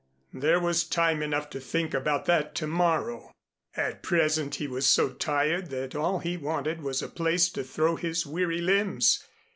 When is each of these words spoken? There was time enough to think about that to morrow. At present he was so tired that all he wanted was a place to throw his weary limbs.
There 0.33 0.59
was 0.59 0.83
time 0.83 1.21
enough 1.21 1.47
to 1.51 1.59
think 1.59 1.93
about 1.93 2.25
that 2.25 2.55
to 2.55 2.65
morrow. 2.65 3.31
At 3.77 4.01
present 4.01 4.55
he 4.55 4.65
was 4.67 4.87
so 4.87 5.09
tired 5.09 5.69
that 5.69 5.95
all 5.95 6.17
he 6.17 6.37
wanted 6.37 6.81
was 6.81 7.03
a 7.03 7.07
place 7.07 7.49
to 7.49 7.63
throw 7.63 7.97
his 7.97 8.25
weary 8.25 8.61
limbs. 8.61 9.23